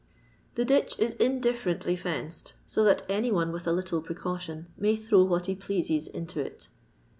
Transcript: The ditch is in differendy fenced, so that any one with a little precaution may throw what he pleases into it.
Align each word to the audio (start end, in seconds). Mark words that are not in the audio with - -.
The 0.55 0.65
ditch 0.65 0.95
is 0.97 1.13
in 1.19 1.41
differendy 1.41 1.95
fenced, 1.95 2.53
so 2.65 2.83
that 2.85 3.03
any 3.07 3.31
one 3.31 3.51
with 3.51 3.67
a 3.67 3.71
little 3.71 4.01
precaution 4.01 4.65
may 4.75 4.95
throw 4.95 5.23
what 5.25 5.45
he 5.45 5.53
pleases 5.53 6.07
into 6.07 6.39
it. 6.39 6.69